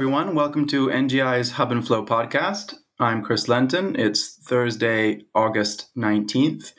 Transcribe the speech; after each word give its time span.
everyone. 0.00 0.34
Welcome 0.34 0.66
to 0.68 0.86
NGI's 0.86 1.50
Hub 1.50 1.70
and 1.70 1.86
Flow 1.86 2.02
podcast. 2.02 2.72
I'm 2.98 3.22
Chris 3.22 3.48
Lenton. 3.48 3.94
It's 3.96 4.34
Thursday, 4.34 5.26
August 5.34 5.90
19th. 5.94 6.72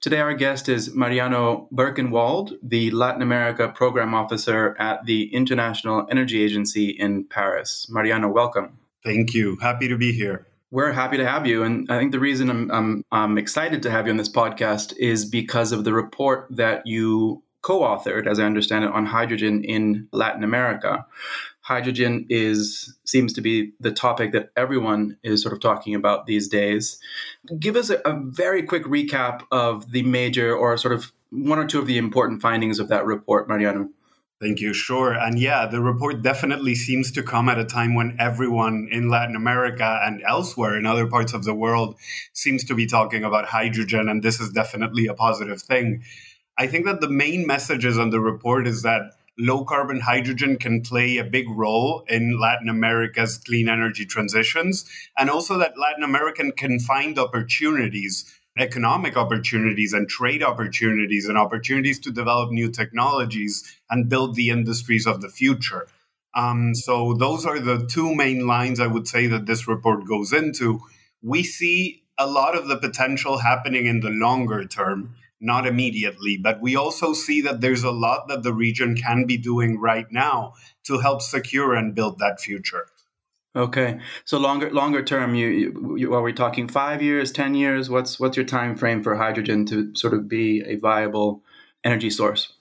Today, 0.00 0.20
our 0.20 0.34
guest 0.34 0.68
is 0.68 0.94
Mariano 0.94 1.66
Berkenwald, 1.74 2.52
the 2.62 2.92
Latin 2.92 3.22
America 3.22 3.66
Program 3.70 4.14
Officer 4.14 4.76
at 4.78 5.04
the 5.04 5.34
International 5.34 6.06
Energy 6.12 6.44
Agency 6.44 6.90
in 6.90 7.24
Paris. 7.24 7.88
Mariano, 7.90 8.28
welcome. 8.28 8.78
Thank 9.02 9.34
you. 9.34 9.56
Happy 9.60 9.88
to 9.88 9.98
be 9.98 10.12
here. 10.12 10.46
We're 10.70 10.92
happy 10.92 11.16
to 11.16 11.26
have 11.26 11.48
you. 11.48 11.64
And 11.64 11.90
I 11.90 11.98
think 11.98 12.12
the 12.12 12.20
reason 12.20 12.48
I'm, 12.48 12.70
I'm, 12.70 13.04
I'm 13.10 13.36
excited 13.36 13.82
to 13.82 13.90
have 13.90 14.06
you 14.06 14.12
on 14.12 14.16
this 14.16 14.28
podcast 14.28 14.96
is 14.96 15.24
because 15.24 15.72
of 15.72 15.82
the 15.82 15.92
report 15.92 16.46
that 16.50 16.86
you 16.86 17.42
co 17.62 17.80
authored, 17.80 18.26
as 18.26 18.38
I 18.38 18.44
understand 18.44 18.84
it, 18.84 18.90
on 18.90 19.06
hydrogen 19.06 19.64
in 19.64 20.08
Latin 20.12 20.44
America 20.44 21.06
hydrogen 21.70 22.26
is 22.28 22.96
seems 23.04 23.32
to 23.32 23.40
be 23.40 23.72
the 23.78 23.92
topic 23.92 24.32
that 24.32 24.50
everyone 24.56 25.16
is 25.22 25.40
sort 25.40 25.52
of 25.52 25.60
talking 25.60 25.94
about 25.94 26.26
these 26.26 26.48
days. 26.48 26.98
Give 27.60 27.76
us 27.76 27.90
a, 27.90 27.98
a, 28.04 28.18
very 28.20 28.64
quick 28.64 28.84
recap 28.84 29.42
of 29.52 29.92
the 29.92 30.02
major 30.02 30.52
or 30.52 30.76
sort 30.76 30.94
of 30.94 31.12
one 31.30 31.60
or 31.60 31.66
two 31.66 31.78
of 31.78 31.86
the 31.86 31.96
important 31.96 32.42
findings 32.42 32.80
of 32.80 32.88
that 32.88 33.04
report, 33.06 33.48
Mariano. 33.48 33.88
Thank 34.40 34.58
you. 34.58 34.72
Sure. 34.72 35.12
And 35.12 35.38
yeah, 35.38 35.66
the 35.66 35.80
report 35.80 36.22
definitely 36.22 36.74
seems 36.74 37.12
to 37.12 37.22
come 37.22 37.48
at 37.48 37.58
a 37.58 37.64
time 37.64 37.94
when 37.94 38.16
everyone 38.18 38.88
in 38.90 39.08
Latin 39.08 39.36
America 39.36 40.00
and 40.02 40.22
elsewhere 40.26 40.76
in 40.76 40.86
other 40.86 41.06
parts 41.06 41.34
of 41.34 41.44
the 41.44 41.54
world 41.54 41.94
seems 42.32 42.64
to 42.64 42.74
be 42.74 42.86
talking 42.86 43.22
about 43.22 43.44
hydrogen. 43.44 44.08
And 44.08 44.24
this 44.24 44.40
is 44.40 44.50
definitely 44.50 45.06
a 45.06 45.14
positive 45.14 45.62
thing. 45.62 46.02
I 46.60 46.66
think 46.66 46.84
that 46.84 47.00
the 47.00 47.08
main 47.08 47.46
messages 47.46 47.96
on 47.96 48.10
the 48.10 48.20
report 48.20 48.66
is 48.66 48.82
that 48.82 49.14
low 49.38 49.64
carbon 49.64 50.00
hydrogen 50.00 50.58
can 50.58 50.82
play 50.82 51.16
a 51.16 51.24
big 51.24 51.48
role 51.48 52.04
in 52.06 52.38
Latin 52.38 52.68
America's 52.68 53.38
clean 53.38 53.66
energy 53.66 54.04
transitions, 54.04 54.84
and 55.16 55.30
also 55.30 55.56
that 55.56 55.78
Latin 55.78 56.04
America 56.04 56.52
can 56.52 56.78
find 56.78 57.18
opportunities, 57.18 58.30
economic 58.58 59.16
opportunities, 59.16 59.94
and 59.94 60.06
trade 60.06 60.42
opportunities, 60.42 61.26
and 61.26 61.38
opportunities 61.38 61.98
to 62.00 62.10
develop 62.10 62.50
new 62.50 62.70
technologies 62.70 63.64
and 63.88 64.10
build 64.10 64.34
the 64.34 64.50
industries 64.50 65.06
of 65.06 65.22
the 65.22 65.30
future. 65.30 65.88
Um, 66.34 66.74
so, 66.74 67.14
those 67.14 67.46
are 67.46 67.58
the 67.58 67.86
two 67.86 68.14
main 68.14 68.46
lines 68.46 68.80
I 68.80 68.86
would 68.86 69.08
say 69.08 69.26
that 69.28 69.46
this 69.46 69.66
report 69.66 70.06
goes 70.06 70.34
into. 70.34 70.80
We 71.22 71.42
see 71.42 72.02
a 72.18 72.26
lot 72.26 72.54
of 72.54 72.68
the 72.68 72.76
potential 72.76 73.38
happening 73.38 73.86
in 73.86 74.00
the 74.00 74.10
longer 74.10 74.66
term 74.66 75.14
not 75.40 75.66
immediately. 75.66 76.36
But 76.36 76.60
we 76.60 76.76
also 76.76 77.12
see 77.12 77.40
that 77.42 77.60
there's 77.60 77.82
a 77.82 77.90
lot 77.90 78.28
that 78.28 78.42
the 78.42 78.52
region 78.52 78.96
can 78.96 79.24
be 79.24 79.36
doing 79.36 79.80
right 79.80 80.10
now 80.10 80.54
to 80.84 80.98
help 80.98 81.22
secure 81.22 81.74
and 81.74 81.94
build 81.94 82.18
that 82.18 82.40
future. 82.40 82.86
Okay, 83.56 83.98
so 84.24 84.38
longer 84.38 84.70
longer 84.70 85.02
term, 85.02 85.34
you, 85.34 85.96
you 85.96 86.14
are 86.14 86.22
we 86.22 86.32
talking 86.32 86.68
five 86.68 87.02
years, 87.02 87.32
ten 87.32 87.56
years? 87.56 87.90
What's 87.90 88.20
what's 88.20 88.36
your 88.36 88.46
time 88.46 88.76
frame 88.76 89.02
for 89.02 89.16
hydrogen 89.16 89.66
to 89.66 89.92
sort 89.96 90.14
of 90.14 90.28
be 90.28 90.62
a 90.64 90.76
viable 90.76 91.42
energy 91.82 92.10
source? 92.10 92.52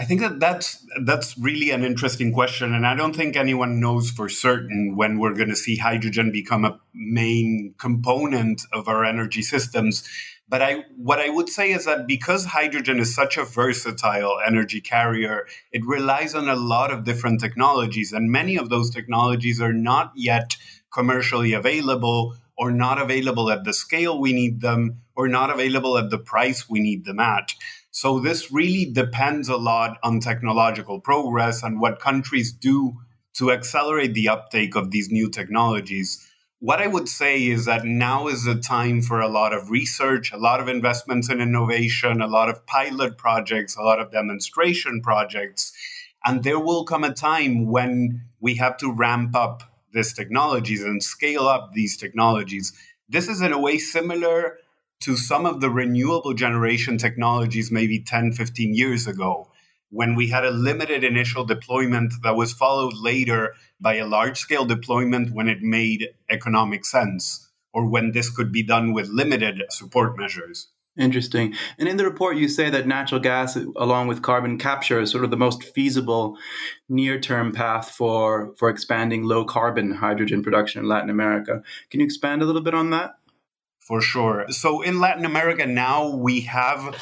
I 0.00 0.04
think 0.04 0.22
that 0.22 0.40
that's 0.40 0.86
that's 1.04 1.36
really 1.36 1.70
an 1.72 1.84
interesting 1.84 2.32
question, 2.32 2.72
and 2.72 2.86
I 2.86 2.94
don't 2.94 3.14
think 3.14 3.36
anyone 3.36 3.80
knows 3.80 4.10
for 4.10 4.30
certain 4.30 4.96
when 4.96 5.18
we're 5.18 5.34
going 5.34 5.50
to 5.50 5.56
see 5.56 5.76
hydrogen 5.76 6.32
become 6.32 6.64
a 6.64 6.80
main 6.94 7.74
component 7.76 8.62
of 8.72 8.88
our 8.88 9.04
energy 9.04 9.42
systems. 9.42 10.08
But 10.48 10.62
I, 10.62 10.84
what 10.96 11.18
I 11.18 11.28
would 11.28 11.50
say 11.50 11.72
is 11.72 11.84
that 11.84 12.06
because 12.06 12.46
hydrogen 12.46 12.98
is 12.98 13.14
such 13.14 13.36
a 13.36 13.44
versatile 13.44 14.40
energy 14.44 14.80
carrier, 14.80 15.46
it 15.70 15.84
relies 15.84 16.34
on 16.34 16.48
a 16.48 16.56
lot 16.56 16.90
of 16.90 17.04
different 17.04 17.38
technologies, 17.38 18.14
and 18.14 18.32
many 18.32 18.56
of 18.56 18.70
those 18.70 18.88
technologies 18.88 19.60
are 19.60 19.74
not 19.74 20.12
yet 20.16 20.56
commercially 20.90 21.52
available 21.52 22.36
or 22.56 22.70
not 22.70 22.98
available 22.98 23.50
at 23.50 23.64
the 23.64 23.74
scale 23.74 24.18
we 24.18 24.32
need 24.32 24.62
them 24.62 25.02
or 25.14 25.28
not 25.28 25.50
available 25.50 25.98
at 25.98 26.08
the 26.08 26.18
price 26.18 26.70
we 26.70 26.80
need 26.80 27.04
them 27.04 27.20
at. 27.20 27.52
So 27.90 28.20
this 28.20 28.52
really 28.52 28.84
depends 28.84 29.48
a 29.48 29.56
lot 29.56 29.98
on 30.02 30.20
technological 30.20 31.00
progress 31.00 31.62
and 31.62 31.80
what 31.80 32.00
countries 32.00 32.52
do 32.52 32.94
to 33.34 33.52
accelerate 33.52 34.14
the 34.14 34.28
uptake 34.28 34.76
of 34.76 34.90
these 34.90 35.10
new 35.10 35.28
technologies 35.28 36.26
what 36.60 36.82
I 36.82 36.86
would 36.86 37.08
say 37.08 37.46
is 37.46 37.64
that 37.64 37.86
now 37.86 38.28
is 38.28 38.44
the 38.44 38.54
time 38.54 39.00
for 39.00 39.20
a 39.20 39.28
lot 39.28 39.54
of 39.54 39.70
research, 39.70 40.30
a 40.30 40.36
lot 40.36 40.60
of 40.60 40.68
investments 40.68 41.30
in 41.30 41.40
innovation, 41.40 42.20
a 42.20 42.26
lot 42.26 42.50
of 42.50 42.66
pilot 42.66 43.16
projects, 43.16 43.76
a 43.76 43.82
lot 43.82 43.98
of 43.98 44.12
demonstration 44.12 45.00
projects. 45.00 45.72
And 46.24 46.44
there 46.44 46.60
will 46.60 46.84
come 46.84 47.02
a 47.02 47.14
time 47.14 47.66
when 47.66 48.26
we 48.40 48.56
have 48.56 48.76
to 48.78 48.92
ramp 48.92 49.34
up 49.34 49.62
these 49.94 50.12
technologies 50.12 50.84
and 50.84 51.02
scale 51.02 51.48
up 51.48 51.72
these 51.72 51.96
technologies. 51.96 52.74
This 53.08 53.26
is, 53.26 53.40
in 53.40 53.54
a 53.54 53.58
way, 53.58 53.78
similar 53.78 54.58
to 55.00 55.16
some 55.16 55.46
of 55.46 55.60
the 55.60 55.70
renewable 55.70 56.34
generation 56.34 56.98
technologies 56.98 57.70
maybe 57.70 57.98
10, 57.98 58.32
15 58.32 58.74
years 58.74 59.06
ago 59.06 59.48
when 59.90 60.14
we 60.14 60.28
had 60.28 60.44
a 60.44 60.50
limited 60.50 61.02
initial 61.02 61.44
deployment 61.44 62.12
that 62.22 62.36
was 62.36 62.52
followed 62.52 62.94
later 62.94 63.54
by 63.80 63.96
a 63.96 64.06
large 64.06 64.38
scale 64.38 64.64
deployment 64.64 65.32
when 65.32 65.48
it 65.48 65.62
made 65.62 66.08
economic 66.30 66.84
sense 66.84 67.48
or 67.72 67.86
when 67.86 68.12
this 68.12 68.30
could 68.30 68.52
be 68.52 68.62
done 68.62 68.92
with 68.92 69.08
limited 69.08 69.62
support 69.70 70.16
measures. 70.16 70.68
Interesting. 70.98 71.54
And 71.78 71.88
in 71.88 71.96
the 71.96 72.04
report, 72.04 72.36
you 72.36 72.48
say 72.48 72.68
that 72.68 72.86
natural 72.86 73.20
gas, 73.20 73.56
along 73.76 74.08
with 74.08 74.22
carbon 74.22 74.58
capture, 74.58 75.00
is 75.00 75.10
sort 75.10 75.24
of 75.24 75.30
the 75.30 75.36
most 75.36 75.62
feasible 75.62 76.36
near-term 76.88 77.52
path 77.52 77.90
for 77.90 78.52
for 78.58 78.68
expanding 78.68 79.22
low 79.22 79.44
carbon 79.44 79.92
hydrogen 79.92 80.42
production 80.42 80.82
in 80.82 80.88
Latin 80.88 81.08
America. 81.08 81.62
Can 81.90 82.00
you 82.00 82.06
expand 82.06 82.42
a 82.42 82.44
little 82.44 82.60
bit 82.60 82.74
on 82.74 82.90
that? 82.90 83.14
For 83.80 84.00
sure. 84.00 84.46
So 84.50 84.82
in 84.82 85.00
Latin 85.00 85.24
America 85.24 85.66
now, 85.66 86.08
we 86.08 86.42
have 86.42 86.96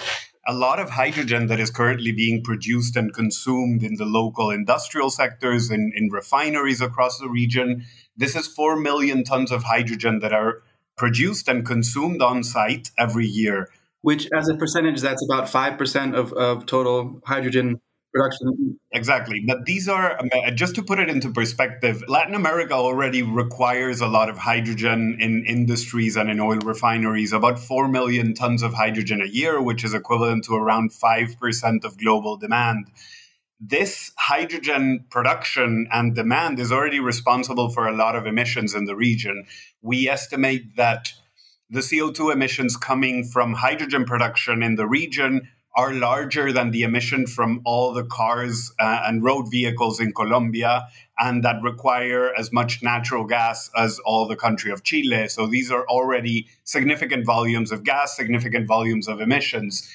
a 0.47 0.55
lot 0.55 0.81
of 0.81 0.91
hydrogen 0.91 1.47
that 1.49 1.61
is 1.61 1.71
currently 1.71 2.11
being 2.11 2.43
produced 2.43 2.97
and 2.97 3.13
consumed 3.13 3.83
in 3.83 3.97
the 3.97 4.07
local 4.07 4.51
industrial 4.51 5.11
sectors 5.11 5.69
and 5.69 5.93
in, 5.93 6.05
in 6.05 6.11
refineries 6.11 6.81
across 6.81 7.19
the 7.19 7.29
region. 7.29 7.85
This 8.17 8.35
is 8.35 8.47
4 8.47 8.77
million 8.77 9.25
tons 9.25 9.53
of 9.53 9.65
hydrogen 9.65 10.21
that 10.21 10.33
are 10.33 10.63
produced 10.97 11.49
and 11.49 11.67
consumed 11.67 12.23
on 12.23 12.43
site 12.43 12.91
every 12.97 13.27
year. 13.27 13.69
Which, 14.01 14.29
as 14.35 14.49
a 14.49 14.55
percentage, 14.55 15.01
that's 15.03 15.25
about 15.29 15.49
5% 15.49 16.15
of, 16.15 16.33
of 16.33 16.65
total 16.65 17.21
hydrogen 17.27 17.81
production. 18.19 18.79
Exactly. 18.93 19.43
But 19.47 19.65
these 19.65 19.89
are, 19.89 20.19
uh, 20.19 20.51
just 20.51 20.75
to 20.77 20.83
put 20.83 20.99
it 20.99 21.09
into 21.09 21.31
perspective, 21.31 22.03
Latin 22.09 22.35
America 22.35 22.75
already 22.75 23.23
requires 23.23 24.01
a 24.01 24.09
lot 24.09 24.29
of 24.29 24.39
hydrogen 24.39 25.17
in 25.21 25.45
industries 25.47 26.17
and 26.17 26.31
in 26.31 26.41
oil 26.41 26.59
refineries, 26.59 27.33
about 27.33 27.59
4 27.59 27.89
million 27.89 28.35
tons 28.35 28.63
of 28.63 28.75
hydrogen 28.75 29.23
a 29.23 29.27
year, 29.27 29.61
which 29.61 29.85
is 29.85 29.95
equivalent 29.95 30.45
to 30.45 30.55
around 30.55 30.91
5% 30.91 31.85
of 31.85 31.99
global 31.99 32.37
demand. 32.37 32.87
This 33.61 34.13
hydrogen 34.17 35.05
production 35.11 35.89
and 35.93 36.15
demand 36.15 36.61
is 36.61 36.71
already 36.71 37.01
responsible 37.01 37.71
for 37.71 37.89
a 37.89 37.97
lot 37.97 38.15
of 38.15 38.27
emissions 38.27 38.75
in 38.75 38.85
the 38.85 38.95
region. 38.95 39.47
We 39.83 40.09
estimate 40.09 40.77
that 40.77 41.13
the 41.71 41.81
CO2 41.81 42.33
emissions 42.33 42.77
coming 42.77 43.25
from 43.25 43.55
hydrogen 43.55 44.05
production 44.05 44.63
in 44.63 44.77
the 44.77 44.87
region 44.87 45.49
are 45.77 45.93
larger 45.93 46.53
than 46.53 46.71
the 46.71 46.83
emission 46.83 47.27
from 47.27 47.61
all 47.65 47.93
the 47.93 48.05
cars 48.05 48.73
uh, 48.81 49.03
and 49.07 49.23
road 49.23 49.47
vehicles 49.51 50.01
in 50.01 50.13
Colombia 50.13 50.89
and 51.19 51.45
that 51.45 51.63
require 51.63 52.33
as 52.37 52.53
much 52.53 52.83
natural 52.83 53.25
gas 53.25 53.71
as 53.77 53.99
all 54.01 54.27
the 54.27 54.37
country 54.37 54.71
of 54.73 54.83
Chile. 54.83 55.29
So 55.29 55.47
these 55.47 55.71
are 55.71 55.87
already 55.87 56.49
significant 56.65 57.27
volumes 57.27 57.71
of 57.71 57.85
gas, 57.85 58.17
significant 58.17 58.67
volumes 58.67 59.09
of 59.09 59.21
emissions. 59.21 59.89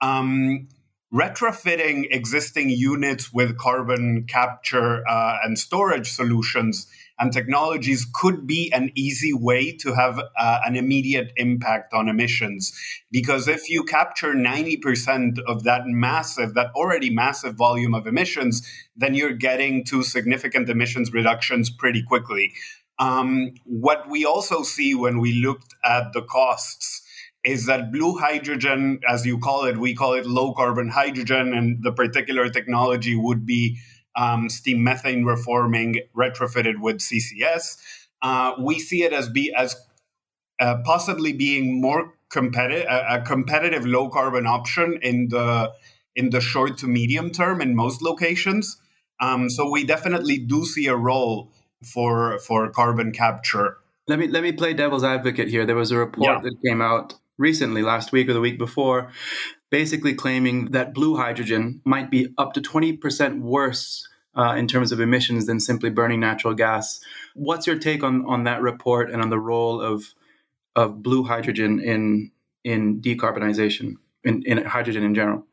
Um, 0.00 0.68
retrofitting 1.12 2.06
existing 2.10 2.70
units 2.70 3.32
with 3.32 3.56
carbon 3.56 4.26
capture 4.28 5.06
uh, 5.08 5.38
and 5.44 5.58
storage 5.58 6.10
solutions 6.10 6.88
and 7.18 7.32
technologies 7.32 8.06
could 8.12 8.46
be 8.46 8.72
an 8.72 8.90
easy 8.94 9.32
way 9.32 9.72
to 9.76 9.94
have 9.94 10.18
uh, 10.18 10.58
an 10.64 10.76
immediate 10.76 11.32
impact 11.36 11.94
on 11.94 12.08
emissions. 12.08 12.76
Because 13.10 13.46
if 13.46 13.70
you 13.70 13.84
capture 13.84 14.34
90% 14.34 15.38
of 15.46 15.62
that 15.64 15.82
massive, 15.86 16.54
that 16.54 16.70
already 16.74 17.10
massive 17.10 17.54
volume 17.54 17.94
of 17.94 18.06
emissions, 18.06 18.68
then 18.96 19.14
you're 19.14 19.32
getting 19.32 19.84
to 19.84 20.02
significant 20.02 20.68
emissions 20.68 21.12
reductions 21.12 21.70
pretty 21.70 22.02
quickly. 22.02 22.52
Um, 22.98 23.54
what 23.64 24.08
we 24.08 24.24
also 24.24 24.62
see 24.62 24.94
when 24.94 25.18
we 25.18 25.32
looked 25.32 25.74
at 25.84 26.12
the 26.12 26.22
costs 26.22 27.02
is 27.44 27.66
that 27.66 27.92
blue 27.92 28.18
hydrogen, 28.18 29.00
as 29.08 29.26
you 29.26 29.38
call 29.38 29.64
it, 29.64 29.76
we 29.76 29.94
call 29.94 30.14
it 30.14 30.26
low 30.26 30.54
carbon 30.54 30.88
hydrogen, 30.88 31.52
and 31.52 31.82
the 31.82 31.92
particular 31.92 32.48
technology 32.48 33.14
would 33.14 33.44
be 33.44 33.78
um, 34.16 34.48
steam 34.48 34.82
methane 34.82 35.24
reforming 35.24 36.00
retrofitted 36.16 36.80
with 36.80 36.98
CCS. 36.98 37.76
Uh, 38.22 38.52
we 38.58 38.78
see 38.78 39.02
it 39.02 39.12
as 39.12 39.28
be 39.28 39.52
as 39.54 39.76
uh, 40.60 40.76
possibly 40.84 41.32
being 41.32 41.80
more 41.80 42.14
competitive, 42.30 42.86
a, 42.88 43.16
a 43.16 43.20
competitive 43.22 43.84
low 43.86 44.08
carbon 44.08 44.46
option 44.46 44.98
in 45.02 45.28
the 45.28 45.72
in 46.16 46.30
the 46.30 46.40
short 46.40 46.78
to 46.78 46.86
medium 46.86 47.30
term 47.30 47.60
in 47.60 47.74
most 47.74 48.02
locations. 48.02 48.76
Um, 49.20 49.50
so 49.50 49.70
we 49.70 49.84
definitely 49.84 50.38
do 50.38 50.64
see 50.64 50.86
a 50.86 50.96
role 50.96 51.52
for 51.84 52.38
for 52.38 52.70
carbon 52.70 53.12
capture. 53.12 53.78
Let 54.06 54.18
me 54.18 54.28
let 54.28 54.42
me 54.42 54.52
play 54.52 54.74
devil's 54.74 55.04
advocate 55.04 55.48
here. 55.48 55.66
There 55.66 55.76
was 55.76 55.90
a 55.90 55.98
report 55.98 56.28
yeah. 56.28 56.40
that 56.42 56.54
came 56.64 56.80
out 56.80 57.14
recently, 57.38 57.82
last 57.82 58.12
week 58.12 58.28
or 58.28 58.32
the 58.32 58.40
week 58.40 58.58
before, 58.58 59.10
basically 59.70 60.14
claiming 60.14 60.70
that 60.70 60.94
blue 60.94 61.16
hydrogen 61.16 61.80
might 61.84 62.10
be 62.10 62.28
up 62.38 62.52
to 62.54 62.60
20% 62.60 63.40
worse 63.40 64.08
uh, 64.36 64.54
in 64.56 64.66
terms 64.66 64.92
of 64.92 65.00
emissions 65.00 65.46
than 65.46 65.60
simply 65.60 65.90
burning 65.90 66.20
natural 66.20 66.54
gas. 66.54 67.00
What's 67.34 67.66
your 67.66 67.78
take 67.78 68.02
on, 68.02 68.24
on 68.26 68.44
that 68.44 68.62
report 68.62 69.10
and 69.10 69.22
on 69.22 69.30
the 69.30 69.38
role 69.38 69.80
of 69.80 70.14
of 70.76 71.04
blue 71.04 71.22
hydrogen 71.22 71.80
in 71.80 72.32
in 72.64 73.00
decarbonization, 73.00 73.94
in, 74.24 74.42
in 74.44 74.64
hydrogen 74.64 75.04
in 75.04 75.14
general? 75.14 75.44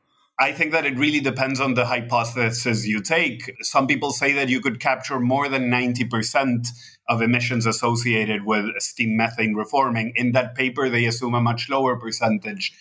I 0.42 0.54
think 0.54 0.72
that 0.72 0.88
it 0.88 0.98
really 0.98 1.20
depends 1.20 1.60
on 1.60 1.76
the 1.76 1.86
hypothesis 1.86 2.88
you 2.88 3.00
take. 3.00 3.64
Some 3.64 3.86
people 3.86 4.12
say 4.12 4.34
that 4.34 4.50
you 4.50 4.60
could 4.60 4.80
capture 4.80 5.20
more 5.20 5.48
than 5.48 5.70
90% 5.70 6.68
of 7.08 7.22
emissions 7.22 7.68
associated 7.68 8.44
with 8.44 8.66
steam 8.80 9.16
methane 9.16 9.54
reforming. 9.54 10.14
In 10.16 10.32
that 10.32 10.56
paper, 10.56 10.90
they 10.90 11.06
assume 11.06 11.36
a 11.36 11.42
much 11.42 11.70
lower 11.70 11.96
percentage. 11.96 12.74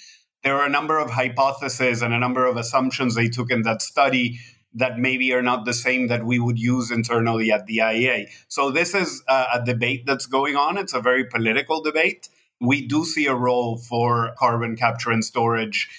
There 0.43 0.57
are 0.57 0.65
a 0.65 0.71
number 0.71 0.99
of 0.99 1.11
hypotheses 1.11 2.01
and 2.01 2.15
a 2.15 2.19
number 2.19 2.47
of 2.47 2.57
assumptions 2.57 3.15
they 3.15 3.29
took 3.29 3.51
in 3.51 3.61
that 3.65 3.83
study 3.83 4.41
that 4.73 4.99
maybe 4.99 5.31
are 5.35 5.43
not 5.43 5.67
the 5.67 5.75
same 5.75 6.07
that 6.07 6.25
we 6.25 6.39
would 6.39 6.59
use 6.59 6.91
internally 6.91 7.53
at 7.53 7.67
the 7.67 7.79
IEA. 7.79 8.29
So 8.49 8.71
this 8.71 8.95
is 8.95 9.23
a, 9.29 9.47
a 9.57 9.63
debate 9.67 10.07
that's 10.07 10.25
going 10.25 10.57
on. 10.57 10.79
It's 10.79 10.95
a 10.95 11.01
very 11.03 11.27
political 11.27 11.83
debate. 11.83 12.31
We 12.59 12.87
do 12.87 13.05
see 13.05 13.27
a 13.27 13.35
role 13.35 13.77
for 13.77 14.33
carbon 14.39 14.77
capture 14.77 15.11
and 15.11 15.23
storage 15.23 15.91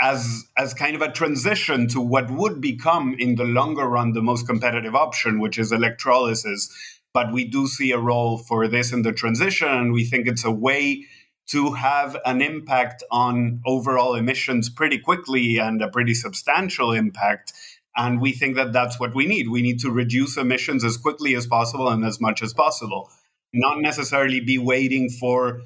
as 0.00 0.44
as 0.56 0.74
kind 0.74 0.96
of 0.96 1.02
a 1.02 1.10
transition 1.10 1.88
to 1.88 2.00
what 2.00 2.30
would 2.30 2.60
become 2.60 3.14
in 3.18 3.36
the 3.36 3.44
longer 3.44 3.86
run 3.86 4.12
the 4.12 4.22
most 4.22 4.46
competitive 4.46 4.94
option, 4.94 5.40
which 5.40 5.58
is 5.58 5.72
electrolysis. 5.72 6.68
But 7.12 7.32
we 7.32 7.44
do 7.44 7.68
see 7.68 7.92
a 7.92 7.98
role 7.98 8.38
for 8.38 8.66
this 8.66 8.92
in 8.92 9.02
the 9.02 9.12
transition, 9.12 9.68
and 9.68 9.92
we 9.92 10.04
think 10.04 10.26
it's 10.26 10.44
a 10.44 10.50
way 10.50 11.06
to 11.46 11.72
have 11.74 12.16
an 12.24 12.40
impact 12.40 13.04
on 13.10 13.60
overall 13.66 14.14
emissions 14.14 14.70
pretty 14.70 14.98
quickly 14.98 15.58
and 15.58 15.82
a 15.82 15.88
pretty 15.88 16.14
substantial 16.14 16.92
impact 16.92 17.52
and 17.96 18.20
we 18.20 18.32
think 18.32 18.56
that 18.56 18.72
that's 18.72 18.98
what 18.98 19.14
we 19.14 19.26
need. 19.26 19.48
We 19.48 19.62
need 19.62 19.80
to 19.80 19.90
reduce 19.90 20.36
emissions 20.36 20.84
as 20.84 20.96
quickly 20.96 21.34
as 21.34 21.46
possible 21.46 21.88
and 21.88 22.04
as 22.04 22.20
much 22.20 22.42
as 22.42 22.52
possible, 22.52 23.10
not 23.52 23.80
necessarily 23.80 24.40
be 24.40 24.58
waiting 24.58 25.08
for 25.08 25.62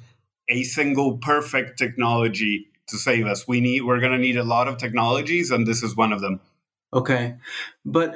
a 0.47 0.63
single 0.63 1.17
perfect 1.17 1.77
technology 1.77 2.67
to 2.89 2.97
save 2.97 3.25
us. 3.25 3.47
We 3.47 3.61
need 3.61 3.81
we're 3.81 3.99
going 3.99 4.11
to 4.11 4.17
need 4.17 4.37
a 4.37 4.43
lot 4.43 4.67
of 4.67 4.77
technologies 4.77 5.51
and 5.51 5.65
this 5.65 5.83
is 5.83 5.95
one 5.95 6.13
of 6.13 6.21
them. 6.21 6.39
Okay, 6.91 7.35
but 7.85 8.15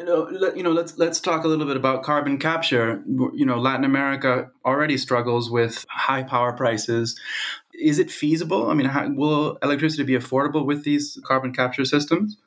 you 0.58 0.64
know, 0.64 0.72
let's 0.72 0.98
let's 0.98 1.20
talk 1.20 1.44
a 1.44 1.48
little 1.48 1.68
bit 1.68 1.75
about 1.75 2.02
carbon 2.02 2.40
capture. 2.40 3.04
You 3.06 3.46
know, 3.46 3.60
Latin 3.60 3.86
America 3.86 4.50
already 4.66 4.98
struggles 4.98 5.52
with 5.52 5.86
high 5.90 6.24
power 6.24 6.54
prices. 6.54 7.20
Is 7.80 8.00
it 8.00 8.10
feasible? 8.10 8.72
I 8.72 8.74
mean, 8.74 8.88
how, 8.88 9.08
will 9.10 9.58
electricity 9.62 10.04
be 10.04 10.14
affordable 10.14 10.66
with 10.66 10.84
these 10.84 11.20
carbon 11.24 11.54
capture 11.54 11.86
systems? 11.86 12.38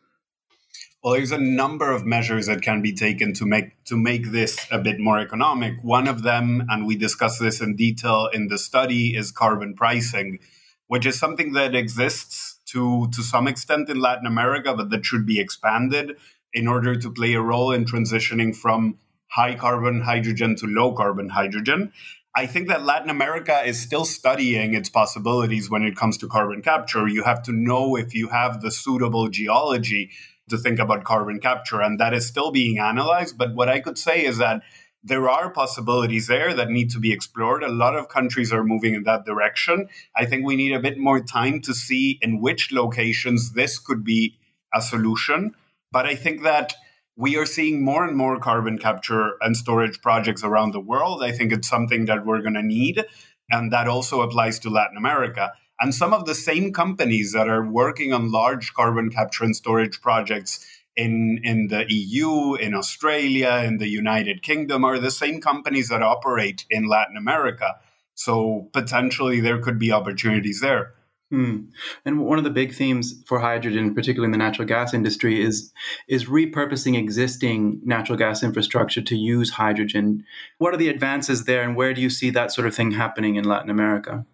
Well, 1.05 1.14
there's 1.14 1.31
a 1.31 1.38
number 1.38 1.93
of 1.93 2.05
measures 2.05 2.46
that 2.46 2.62
can 2.62 2.82
be 2.82 2.93
taken 2.93 3.32
to 3.34 3.46
make 3.46 3.84
to 3.84 3.96
make 3.96 4.32
this 4.32 4.67
a 4.73 4.81
bit 4.81 4.99
more 4.99 5.20
economic. 5.20 5.75
One 5.84 6.08
of 6.08 6.25
them, 6.25 6.67
and 6.69 6.88
we 6.88 6.96
discuss 6.96 7.38
this 7.38 7.61
in 7.61 7.76
detail 7.76 8.28
in 8.32 8.49
the 8.49 8.58
study, 8.58 9.17
is 9.17 9.31
carbon 9.31 9.75
pricing, 9.75 10.40
which 10.88 11.06
is 11.06 11.19
something 11.19 11.53
that 11.53 11.75
exists 11.75 12.61
to 12.67 13.09
to 13.15 13.23
some 13.23 13.49
extent 13.49 13.88
in 13.88 14.00
Latin 14.00 14.27
America, 14.27 14.75
but 14.75 14.91
that 14.91 15.05
should 15.05 15.27
be 15.27 15.41
expanded 15.41 16.17
in 16.53 16.67
order 16.67 16.97
to 16.97 17.11
play 17.11 17.35
a 17.35 17.41
role 17.41 17.73
in 17.73 17.85
transitioning 17.85 18.55
from 18.56 18.99
high 19.29 19.55
carbon 19.55 20.00
hydrogen 20.03 20.56
to 20.56 20.67
low 20.67 20.93
carbon 20.93 21.29
hydrogen. 21.31 21.93
I 22.35 22.47
think 22.47 22.69
that 22.69 22.85
Latin 22.85 23.09
America 23.09 23.62
is 23.65 23.81
still 23.81 24.05
studying 24.05 24.75
its 24.75 24.91
possibilities 24.91 25.71
when 25.71 25.83
it 25.85 25.97
comes 25.97 26.19
to 26.19 26.29
carbon 26.29 26.61
capture. 26.61 27.09
You 27.09 27.23
have 27.23 27.43
to 27.44 27.53
know 27.53 27.97
if 27.97 28.15
you 28.15 28.29
have 28.29 28.61
the 28.61 28.71
suitable 28.71 29.29
geology 29.29 30.11
to 30.50 30.59
think 30.59 30.79
about 30.79 31.05
carbon 31.05 31.41
capture, 31.41 31.81
and 31.81 31.99
that 31.99 32.12
is 32.12 32.27
still 32.27 32.50
being 32.50 32.79
analyzed. 32.79 33.38
But 33.38 33.55
what 33.55 33.69
I 33.71 33.81
could 33.81 33.99
say 33.99 34.25
is 34.25 34.38
that 34.38 34.62
there 35.06 35.29
are 35.29 35.50
possibilities 35.50 36.26
there 36.26 36.53
that 36.53 36.69
need 36.69 36.91
to 36.91 36.99
be 36.99 37.12
explored. 37.12 37.62
A 37.62 37.69
lot 37.69 37.94
of 37.94 38.08
countries 38.08 38.53
are 38.53 38.64
moving 38.64 38.94
in 38.94 39.05
that 39.05 39.25
direction. 39.25 39.88
I 40.17 40.26
think 40.26 40.44
we 40.44 40.56
need 40.56 40.73
a 40.73 40.81
bit 40.81 40.99
more 40.99 41.20
time 41.20 41.61
to 41.61 41.75
see 41.75 42.19
in 42.20 42.41
which 42.41 42.73
locations 42.73 43.53
this 43.53 43.79
could 43.79 44.03
be 44.03 44.37
a 44.75 44.82
solution. 44.82 45.55
But 45.93 46.06
I 46.06 46.17
think 46.17 46.43
that 46.43 46.75
we 47.17 47.37
are 47.37 47.47
seeing 47.47 47.85
more 47.85 48.05
and 48.05 48.17
more 48.17 48.41
carbon 48.41 48.79
capture 48.79 49.35
and 49.41 49.56
storage 49.56 50.03
projects 50.03 50.43
around 50.43 50.73
the 50.73 50.81
world. 50.81 51.23
I 51.23 51.31
think 51.31 51.52
it's 51.52 51.69
something 51.69 52.06
that 52.06 52.26
we're 52.26 52.43
going 52.43 52.55
to 52.55 52.62
need. 52.62 53.05
And 53.49 53.73
that 53.73 53.87
also 53.87 54.23
applies 54.23 54.59
to 54.61 54.70
Latin 54.70 54.97
America. 54.97 55.52
And 55.81 55.94
some 55.94 56.12
of 56.12 56.25
the 56.25 56.35
same 56.35 56.73
companies 56.73 57.32
that 57.32 57.49
are 57.49 57.64
working 57.64 58.12
on 58.12 58.32
large 58.32 58.75
carbon 58.75 59.11
capture 59.11 59.44
and 59.44 59.55
storage 59.55 60.00
projects 60.00 60.67
in, 60.96 61.40
in 61.44 61.69
the 61.69 61.84
EU, 61.88 62.54
in 62.54 62.75
Australia, 62.75 63.62
in 63.64 63.78
the 63.78 63.88
United 63.88 64.43
Kingdom 64.43 64.84
are 64.84 64.98
the 64.98 65.10
same 65.10 65.40
companies 65.40 65.88
that 65.88 66.02
operate 66.02 66.64
in 66.70 66.88
Latin 66.88 67.16
America. 67.16 67.76
So 68.14 68.69
potentially 68.72 69.40
there 69.40 69.60
could 69.60 69.78
be 69.78 69.93
opportunities 69.93 70.60
there. 70.60 70.94
Hmm. 71.31 71.64
And 72.04 72.25
one 72.25 72.38
of 72.38 72.44
the 72.44 72.50
big 72.50 72.72
themes 72.72 73.22
for 73.26 73.40
hydrogen, 73.40 73.94
particularly 73.94 74.26
in 74.26 74.32
the 74.32 74.38
natural 74.38 74.66
gas 74.66 74.94
industry, 74.94 75.43
is 75.43 75.72
is 76.06 76.26
repurposing 76.26 76.96
existing 76.96 77.81
natural 77.84 78.16
gas 78.16 78.44
infrastructure 78.44 79.02
to 79.02 79.16
use 79.16 79.50
hydrogen. 79.50 80.25
What 80.58 80.72
are 80.72 80.76
the 80.76 80.88
advances 80.88 81.44
there, 81.44 81.64
and 81.64 81.75
where 81.75 81.94
do 81.94 82.00
you 82.00 82.10
see 82.10 82.31
that 82.31 82.52
sort 82.52 82.69
of 82.69 82.76
thing 82.76 82.92
happening 82.92 83.34
in 83.34 83.44
Latin 83.44 83.70
America? 83.70 84.25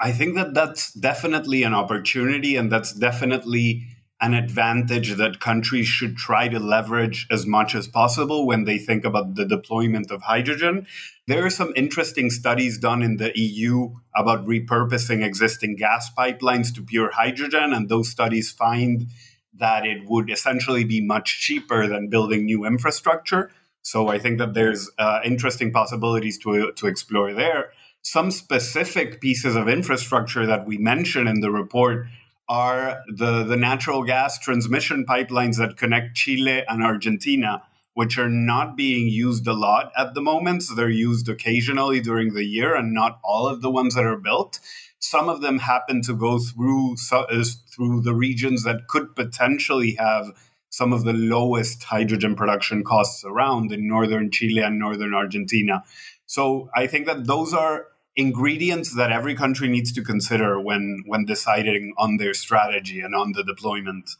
I 0.00 0.10
think 0.10 0.34
that 0.34 0.54
that's 0.54 0.92
definitely 0.92 1.62
an 1.62 1.72
opportunity 1.72 2.56
and 2.56 2.72
that's 2.72 2.92
definitely 2.92 3.84
an 4.22 4.34
advantage 4.34 5.16
that 5.16 5.40
countries 5.40 5.88
should 5.88 6.16
try 6.16 6.46
to 6.46 6.60
leverage 6.60 7.26
as 7.28 7.44
much 7.44 7.74
as 7.74 7.88
possible 7.88 8.46
when 8.46 8.64
they 8.64 8.78
think 8.78 9.04
about 9.04 9.34
the 9.34 9.44
deployment 9.44 10.12
of 10.12 10.22
hydrogen. 10.22 10.86
There 11.26 11.44
are 11.44 11.50
some 11.50 11.72
interesting 11.74 12.30
studies 12.30 12.78
done 12.78 13.02
in 13.02 13.16
the 13.16 13.32
EU 13.34 13.94
about 14.14 14.46
repurposing 14.46 15.24
existing 15.24 15.74
gas 15.74 16.08
pipelines 16.16 16.72
to 16.76 16.82
pure 16.82 17.10
hydrogen, 17.10 17.72
and 17.72 17.88
those 17.88 18.10
studies 18.10 18.52
find 18.52 19.08
that 19.54 19.84
it 19.84 20.06
would 20.06 20.30
essentially 20.30 20.84
be 20.84 21.00
much 21.00 21.40
cheaper 21.40 21.88
than 21.88 22.08
building 22.08 22.44
new 22.44 22.64
infrastructure. 22.64 23.50
So 23.82 24.06
I 24.06 24.20
think 24.20 24.38
that 24.38 24.54
there's 24.54 24.88
uh, 24.98 25.18
interesting 25.24 25.72
possibilities 25.72 26.38
to, 26.38 26.72
to 26.72 26.86
explore 26.86 27.34
there 27.34 27.72
some 28.02 28.30
specific 28.32 29.20
pieces 29.20 29.54
of 29.54 29.68
infrastructure 29.68 30.44
that 30.44 30.66
we 30.66 30.76
mention 30.76 31.28
in 31.28 31.40
the 31.40 31.50
report 31.50 32.06
are 32.52 33.02
the, 33.08 33.44
the 33.44 33.56
natural 33.56 34.02
gas 34.02 34.38
transmission 34.38 35.06
pipelines 35.06 35.56
that 35.56 35.78
connect 35.78 36.14
Chile 36.14 36.62
and 36.68 36.82
Argentina, 36.82 37.62
which 37.94 38.18
are 38.18 38.28
not 38.28 38.76
being 38.76 39.08
used 39.08 39.46
a 39.46 39.54
lot 39.54 39.90
at 39.96 40.12
the 40.12 40.20
moment. 40.20 40.62
So 40.62 40.74
they're 40.74 40.90
used 40.90 41.30
occasionally 41.30 42.02
during 42.02 42.34
the 42.34 42.44
year 42.44 42.74
and 42.74 42.92
not 42.92 43.18
all 43.24 43.48
of 43.48 43.62
the 43.62 43.70
ones 43.70 43.94
that 43.94 44.04
are 44.04 44.18
built. 44.18 44.58
Some 44.98 45.30
of 45.30 45.40
them 45.40 45.60
happen 45.60 46.02
to 46.02 46.14
go 46.14 46.38
through 46.38 46.96
uh, 47.10 47.44
through 47.74 48.02
the 48.02 48.14
regions 48.14 48.64
that 48.64 48.86
could 48.86 49.16
potentially 49.16 49.96
have 49.98 50.26
some 50.68 50.92
of 50.92 51.04
the 51.04 51.14
lowest 51.14 51.82
hydrogen 51.84 52.36
production 52.36 52.84
costs 52.84 53.24
around 53.24 53.72
in 53.72 53.88
northern 53.88 54.30
Chile 54.30 54.60
and 54.60 54.78
northern 54.78 55.14
Argentina. 55.14 55.84
So 56.26 56.68
I 56.76 56.86
think 56.86 57.06
that 57.06 57.26
those 57.26 57.54
are 57.54 57.86
ingredients 58.16 58.94
that 58.96 59.10
every 59.10 59.34
country 59.34 59.68
needs 59.68 59.92
to 59.92 60.02
consider 60.02 60.60
when 60.60 61.02
when 61.06 61.24
deciding 61.24 61.94
on 61.96 62.18
their 62.18 62.34
strategy 62.34 63.00
and 63.00 63.14
on 63.14 63.32
the 63.32 63.44
deployment. 63.44 64.10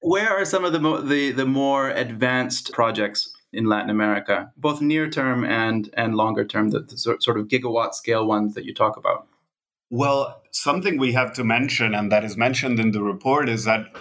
Where 0.00 0.30
are 0.30 0.44
some 0.44 0.64
of 0.64 0.72
the 0.72 0.80
mo- 0.80 1.00
the 1.00 1.32
the 1.32 1.46
more 1.46 1.90
advanced 1.90 2.72
projects 2.72 3.32
in 3.52 3.66
Latin 3.66 3.90
America, 3.90 4.50
both 4.56 4.80
near 4.80 5.08
term 5.08 5.44
and 5.44 5.90
and 5.94 6.14
longer 6.14 6.44
term, 6.44 6.70
the, 6.70 6.80
the 6.80 6.96
sort 6.96 7.38
of 7.38 7.48
gigawatt 7.48 7.94
scale 7.94 8.26
ones 8.26 8.54
that 8.54 8.64
you 8.64 8.74
talk 8.74 8.96
about? 8.96 9.28
Well, 9.90 10.40
something 10.50 10.98
we 10.98 11.12
have 11.12 11.34
to 11.34 11.44
mention, 11.44 11.94
and 11.94 12.10
that 12.10 12.24
is 12.24 12.36
mentioned 12.36 12.80
in 12.80 12.92
the 12.92 13.02
report, 13.02 13.50
is 13.50 13.64
that 13.64 13.94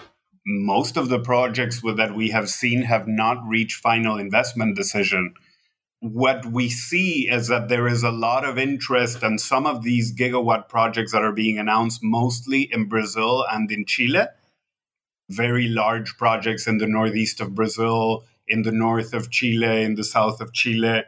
most 0.46 0.96
of 0.96 1.10
the 1.10 1.20
projects 1.20 1.82
that 1.82 2.16
we 2.16 2.30
have 2.30 2.50
seen 2.50 2.84
have 2.84 3.08
not 3.08 3.46
reached 3.46 3.82
final 3.82 4.18
investment 4.18 4.76
decision 4.76 5.34
what 6.02 6.48
we 6.48 6.68
see 6.68 7.30
is 7.30 7.48
that 7.48 7.70
there 7.70 7.88
is 7.88 8.02
a 8.02 8.10
lot 8.10 8.44
of 8.44 8.58
interest 8.58 9.22
and 9.22 9.34
in 9.34 9.38
some 9.38 9.68
of 9.68 9.84
these 9.84 10.14
gigawatt 10.14 10.68
projects 10.68 11.12
that 11.12 11.22
are 11.22 11.32
being 11.32 11.60
announced 11.60 12.04
mostly 12.04 12.64
in 12.74 12.90
Brazil 12.90 13.46
and 13.52 13.72
in 13.72 13.86
Chile. 13.86 14.24
Very 15.30 15.68
large 15.68 16.18
projects 16.18 16.66
in 16.66 16.80
the 16.80 16.88
northeast 16.88 17.40
of 17.40 17.54
Brazil, 17.54 18.24
in 18.48 18.64
the 18.64 18.72
north 18.72 19.14
of 19.14 19.30
Chile, 19.30 19.84
in 19.84 19.94
the 19.94 20.04
south 20.04 20.42
of 20.42 20.54
Chile. 20.54 21.04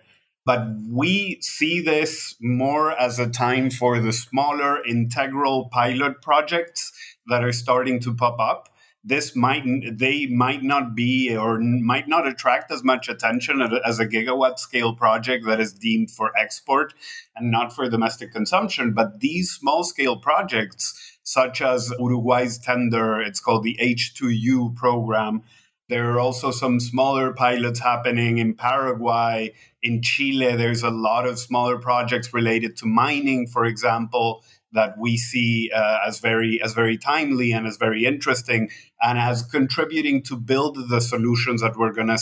But 0.46 0.68
we 0.88 1.42
see 1.42 1.82
this 1.82 2.36
more 2.40 2.92
as 2.92 3.18
a 3.18 3.30
time 3.30 3.72
for 3.72 4.00
the 4.00 4.14
smaller 4.14 4.86
integral 4.86 5.70
pilot 5.70 6.22
projects 6.22 6.94
that 7.28 7.44
are 7.44 7.52
starting 7.52 8.00
to 8.02 8.14
pop 8.14 8.40
up 8.40 8.70
this 9.04 9.36
might 9.36 9.64
they 9.98 10.28
might 10.28 10.64
not 10.64 10.96
be 10.96 11.36
or 11.36 11.60
might 11.60 12.08
not 12.08 12.28
attract 12.28 12.72
as 12.72 12.84
much 12.84 13.10
attention 13.10 13.62
as 13.86 14.00
a 14.00 14.08
gigawatt 14.08 14.60
scale 14.60 14.96
project 14.96 15.46
that 15.46 15.60
is 15.60 15.74
deemed 15.74 16.10
for 16.10 16.32
export 16.38 16.94
and 17.36 17.52
not 17.52 17.74
for 17.74 17.90
domestic 17.90 18.32
consumption. 18.32 18.94
But 18.94 19.20
these 19.20 19.52
small 19.52 19.84
scale 19.84 20.18
projects 20.18 21.18
such 21.24 21.62
as 21.62 21.94
Uruguay's 22.00 22.58
tender 22.58 23.22
it's 23.22 23.40
called 23.40 23.64
the 23.64 23.78
H2U 23.82 24.76
program 24.76 25.44
there 25.90 26.12
are 26.12 26.20
also 26.20 26.52
some 26.52 26.80
smaller 26.80 27.34
pilots 27.34 27.80
happening 27.80 28.38
in 28.38 28.56
Paraguay 28.56 29.54
in 29.82 30.02
Chile. 30.02 30.56
There's 30.56 30.82
a 30.82 30.90
lot 30.90 31.28
of 31.28 31.38
smaller 31.38 31.78
projects 31.78 32.34
related 32.34 32.78
to 32.78 32.86
mining 32.86 33.48
for 33.48 33.66
example 33.66 34.44
that 34.74 34.96
we 34.98 35.18
see 35.18 35.72
uh, 35.74 36.00
as 36.06 36.20
very 36.20 36.62
as 36.62 36.74
very 36.74 36.98
timely 36.98 37.51
and 37.51 37.65
as 37.65 37.77
very 37.77 38.06
interesting 38.06 38.70
and 39.01 39.18
as 39.18 39.44
contributing 39.44 40.24
to 40.24 40.36
build 40.36 40.89
the 40.89 41.01
solutions 41.01 41.62
that 41.62 41.77
we're 41.77 41.94
going 41.94 42.08
to 42.08 42.20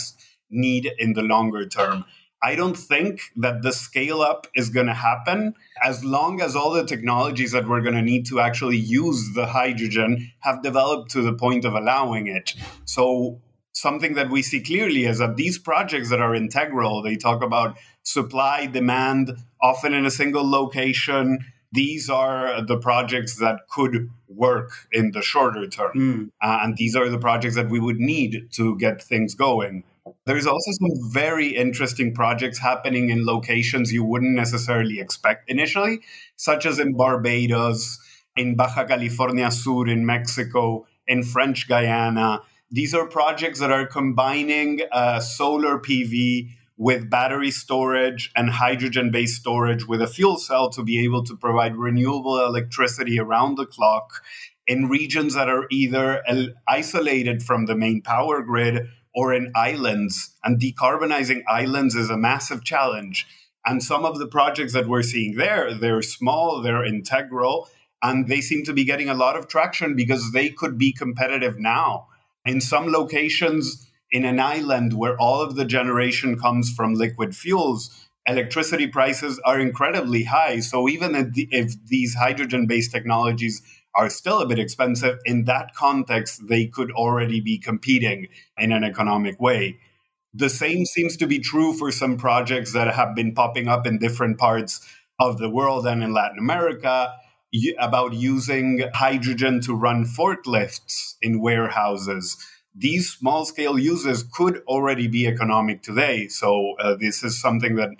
need 0.50 0.90
in 0.98 1.14
the 1.14 1.22
longer 1.22 1.66
term. 1.66 2.04
I 2.44 2.56
don't 2.56 2.76
think 2.76 3.20
that 3.36 3.62
the 3.62 3.72
scale 3.72 4.20
up 4.20 4.48
is 4.54 4.68
going 4.68 4.86
to 4.86 4.94
happen 4.94 5.54
as 5.82 6.04
long 6.04 6.40
as 6.40 6.56
all 6.56 6.72
the 6.72 6.84
technologies 6.84 7.52
that 7.52 7.68
we're 7.68 7.82
going 7.82 7.94
to 7.94 8.02
need 8.02 8.26
to 8.26 8.40
actually 8.40 8.78
use 8.78 9.32
the 9.34 9.46
hydrogen 9.46 10.32
have 10.40 10.60
developed 10.62 11.12
to 11.12 11.22
the 11.22 11.32
point 11.32 11.64
of 11.64 11.74
allowing 11.74 12.26
it. 12.26 12.54
So, 12.84 13.40
something 13.74 14.14
that 14.14 14.28
we 14.28 14.42
see 14.42 14.60
clearly 14.60 15.04
is 15.04 15.18
that 15.18 15.36
these 15.36 15.58
projects 15.58 16.10
that 16.10 16.20
are 16.20 16.34
integral, 16.34 17.00
they 17.00 17.16
talk 17.16 17.42
about 17.42 17.78
supply, 18.02 18.66
demand, 18.66 19.36
often 19.62 19.94
in 19.94 20.04
a 20.04 20.10
single 20.10 20.48
location, 20.48 21.38
these 21.72 22.10
are 22.10 22.62
the 22.62 22.76
projects 22.76 23.38
that 23.38 23.60
could 23.70 24.10
work 24.28 24.70
in 24.92 25.12
the 25.12 25.22
shorter 25.22 25.66
term. 25.66 25.92
Mm. 25.94 26.30
Uh, 26.42 26.58
and 26.62 26.76
these 26.76 26.94
are 26.94 27.08
the 27.08 27.18
projects 27.18 27.54
that 27.56 27.70
we 27.70 27.80
would 27.80 27.98
need 27.98 28.48
to 28.52 28.76
get 28.78 29.02
things 29.02 29.34
going. 29.34 29.84
There's 30.26 30.46
also 30.46 30.70
some 30.72 31.12
very 31.12 31.48
interesting 31.48 32.14
projects 32.14 32.58
happening 32.58 33.08
in 33.08 33.24
locations 33.24 33.92
you 33.92 34.04
wouldn't 34.04 34.36
necessarily 34.36 35.00
expect 35.00 35.48
initially, 35.50 36.00
such 36.36 36.66
as 36.66 36.78
in 36.78 36.96
Barbados, 36.96 37.98
in 38.36 38.54
Baja 38.56 38.84
California 38.84 39.50
Sur, 39.50 39.88
in 39.88 40.04
Mexico, 40.04 40.86
in 41.06 41.22
French 41.22 41.68
Guiana. 41.68 42.40
These 42.70 42.94
are 42.94 43.06
projects 43.06 43.60
that 43.60 43.70
are 43.70 43.86
combining 43.86 44.80
uh, 44.90 45.20
solar 45.20 45.78
PV 45.78 46.48
with 46.76 47.10
battery 47.10 47.50
storage 47.50 48.30
and 48.34 48.50
hydrogen 48.50 49.10
based 49.10 49.40
storage 49.40 49.86
with 49.86 50.02
a 50.02 50.06
fuel 50.06 50.36
cell 50.36 50.70
to 50.70 50.82
be 50.82 51.04
able 51.04 51.22
to 51.24 51.36
provide 51.36 51.76
renewable 51.76 52.44
electricity 52.44 53.18
around 53.18 53.56
the 53.56 53.66
clock 53.66 54.22
in 54.66 54.88
regions 54.88 55.34
that 55.34 55.48
are 55.48 55.66
either 55.70 56.22
isolated 56.68 57.42
from 57.42 57.66
the 57.66 57.74
main 57.74 58.00
power 58.00 58.42
grid 58.42 58.88
or 59.14 59.34
in 59.34 59.52
islands. 59.54 60.34
And 60.42 60.60
decarbonizing 60.60 61.42
islands 61.48 61.94
is 61.94 62.10
a 62.10 62.16
massive 62.16 62.64
challenge. 62.64 63.26
And 63.64 63.82
some 63.82 64.04
of 64.04 64.18
the 64.18 64.26
projects 64.26 64.72
that 64.72 64.88
we're 64.88 65.02
seeing 65.02 65.36
there, 65.36 65.74
they're 65.74 66.02
small, 66.02 66.62
they're 66.62 66.84
integral, 66.84 67.68
and 68.02 68.26
they 68.26 68.40
seem 68.40 68.64
to 68.64 68.72
be 68.72 68.84
getting 68.84 69.08
a 69.08 69.14
lot 69.14 69.36
of 69.36 69.46
traction 69.46 69.94
because 69.94 70.32
they 70.32 70.48
could 70.48 70.78
be 70.78 70.92
competitive 70.92 71.58
now. 71.58 72.08
In 72.44 72.60
some 72.60 72.90
locations, 72.90 73.88
in 74.12 74.26
an 74.26 74.38
island 74.38 74.92
where 74.92 75.18
all 75.18 75.40
of 75.40 75.56
the 75.56 75.64
generation 75.64 76.38
comes 76.38 76.70
from 76.70 76.94
liquid 76.94 77.34
fuels, 77.34 78.08
electricity 78.26 78.86
prices 78.86 79.40
are 79.44 79.58
incredibly 79.58 80.24
high. 80.24 80.60
So 80.60 80.88
even 80.88 81.14
if, 81.14 81.32
the, 81.32 81.48
if 81.50 81.74
these 81.86 82.14
hydrogen 82.14 82.66
based 82.66 82.92
technologies 82.92 83.62
are 83.94 84.10
still 84.10 84.40
a 84.40 84.46
bit 84.46 84.58
expensive, 84.58 85.18
in 85.24 85.44
that 85.44 85.74
context, 85.74 86.46
they 86.46 86.66
could 86.66 86.92
already 86.92 87.40
be 87.40 87.58
competing 87.58 88.28
in 88.58 88.70
an 88.70 88.84
economic 88.84 89.40
way. 89.40 89.78
The 90.34 90.48
same 90.48 90.86
seems 90.86 91.16
to 91.18 91.26
be 91.26 91.38
true 91.38 91.74
for 91.74 91.90
some 91.90 92.16
projects 92.16 92.72
that 92.72 92.94
have 92.94 93.14
been 93.14 93.34
popping 93.34 93.68
up 93.68 93.86
in 93.86 93.98
different 93.98 94.38
parts 94.38 94.80
of 95.18 95.38
the 95.38 95.50
world 95.50 95.86
and 95.86 96.02
in 96.02 96.12
Latin 96.12 96.38
America 96.38 97.14
about 97.78 98.14
using 98.14 98.82
hydrogen 98.94 99.60
to 99.60 99.74
run 99.74 100.06
forklifts 100.06 101.16
in 101.20 101.38
warehouses 101.38 102.38
these 102.74 103.10
small 103.10 103.44
scale 103.44 103.78
uses 103.78 104.22
could 104.22 104.62
already 104.66 105.08
be 105.08 105.26
economic 105.26 105.82
today. 105.82 106.28
So 106.28 106.74
uh, 106.78 106.96
this 106.98 107.22
is 107.22 107.40
something 107.40 107.76
that 107.76 107.90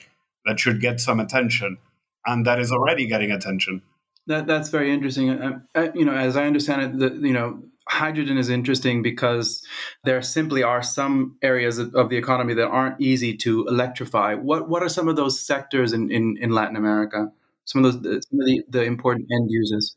that 0.45 0.59
should 0.59 0.81
get 0.81 1.01
some 1.01 1.21
attention, 1.21 1.79
and 2.27 2.47
that 2.47 2.59
is 2.59 2.73
already 2.73 3.07
getting 3.07 3.31
attention. 3.31 3.83
That 4.27 4.47
that's 4.47 4.71
very 4.71 4.93
interesting. 4.93 5.31
Uh, 5.31 5.61
uh, 5.75 5.89
you 5.95 6.05
know, 6.05 6.15
as 6.15 6.37
I 6.37 6.47
understand 6.47 6.83
it, 6.83 6.99
the, 6.99 7.27
you 7.27 7.35
know, 7.35 7.63
hydrogen 7.89 8.39
is 8.39 8.49
interesting 8.49 9.03
because 9.03 9.63
there 10.05 10.23
simply 10.23 10.63
are 10.63 10.83
some 10.83 11.37
areas 11.43 11.79
of 11.79 12.09
the 12.09 12.17
economy 12.17 12.55
that 12.55 12.69
aren't 12.69 13.01
easy 13.01 13.37
to 13.39 13.67
electrify. 13.67 14.35
What 14.35 14.69
what 14.69 14.83
are 14.83 14.89
some 14.89 15.09
of 15.09 15.17
those 15.17 15.39
sectors 15.39 15.93
in 15.93 16.11
in, 16.11 16.37
in 16.41 16.51
Latin 16.51 16.77
America? 16.77 17.31
Some 17.65 17.85
of 17.85 18.03
those 18.03 18.27
some 18.29 18.41
of 18.41 18.47
the, 18.47 18.63
the 18.69 18.83
important 18.83 19.29
end 19.31 19.51
users. 19.51 19.97